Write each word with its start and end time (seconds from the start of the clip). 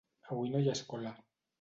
Avui 0.31 0.53
no 0.55 0.63
hi 0.63 0.71
ha 0.73 0.75
escola. 0.79 1.15